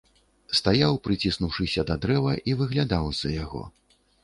Стаяў, 0.59 0.95
прыціснуўшыся 1.07 1.85
да 1.91 1.99
дрэва, 2.07 2.33
і 2.51 2.59
выглядаў 2.65 3.03
з-за 3.21 3.37
яго. 3.45 3.63